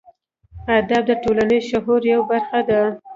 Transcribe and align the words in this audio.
ادب 0.77 1.03
د 1.07 1.11
ټولنیز 1.23 1.63
شعور 1.69 2.01
یوه 2.13 2.25
برخه 2.31 2.59
ده. 2.69 2.81